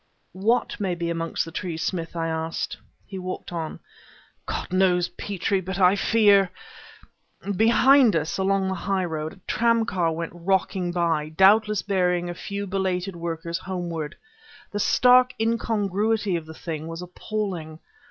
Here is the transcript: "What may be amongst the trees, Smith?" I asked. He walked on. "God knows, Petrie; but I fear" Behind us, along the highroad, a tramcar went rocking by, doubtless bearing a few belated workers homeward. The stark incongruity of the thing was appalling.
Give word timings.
"What 0.33 0.79
may 0.79 0.95
be 0.95 1.11
amongst 1.11 1.45
the 1.45 1.51
trees, 1.51 1.83
Smith?" 1.83 2.15
I 2.15 2.27
asked. 2.27 2.75
He 3.05 3.19
walked 3.19 3.53
on. 3.53 3.79
"God 4.47 4.73
knows, 4.73 5.09
Petrie; 5.09 5.61
but 5.61 5.77
I 5.77 5.95
fear" 5.95 6.49
Behind 7.55 8.15
us, 8.15 8.39
along 8.39 8.67
the 8.67 8.73
highroad, 8.73 9.33
a 9.33 9.39
tramcar 9.47 10.11
went 10.11 10.33
rocking 10.33 10.91
by, 10.91 11.29
doubtless 11.29 11.83
bearing 11.83 12.31
a 12.31 12.33
few 12.33 12.65
belated 12.65 13.15
workers 13.15 13.59
homeward. 13.59 14.15
The 14.71 14.79
stark 14.79 15.35
incongruity 15.39 16.35
of 16.35 16.47
the 16.47 16.55
thing 16.55 16.87
was 16.87 17.03
appalling. 17.03 17.77